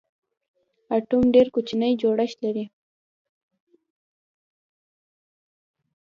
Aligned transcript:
اټوم 0.95 1.23
ډېر 1.35 1.47
کوچنی 1.55 1.91
جوړښت 2.01 2.37
لري. 2.45 2.65